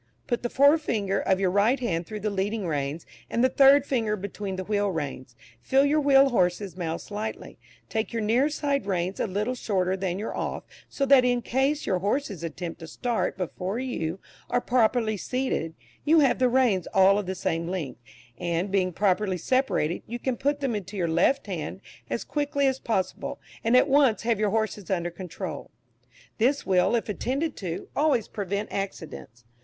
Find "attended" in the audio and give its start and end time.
27.07-27.55